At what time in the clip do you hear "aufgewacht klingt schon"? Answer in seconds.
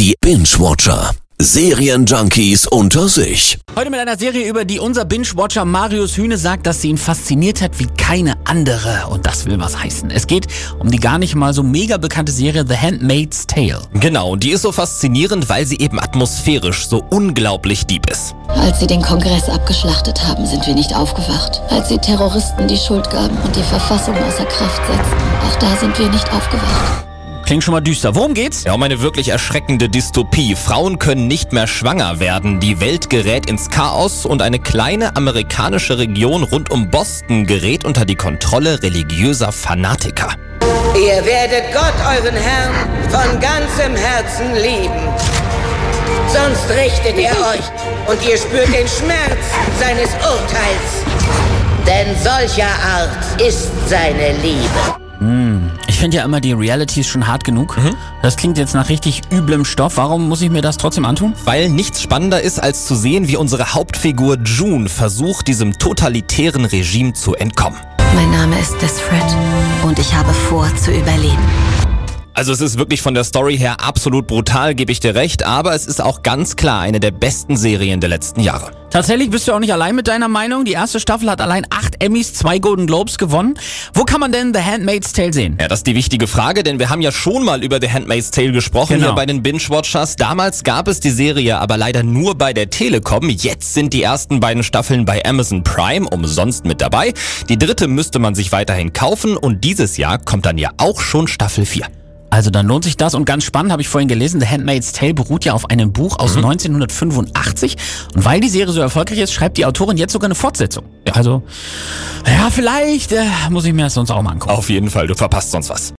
26.32-27.74